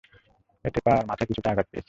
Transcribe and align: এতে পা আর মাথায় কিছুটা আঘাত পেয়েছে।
এতে 0.65 0.79
পা 0.85 0.91
আর 0.93 1.05
মাথায় 1.05 1.27
কিছুটা 1.27 1.49
আঘাত 1.49 1.67
পেয়েছে। 1.67 1.79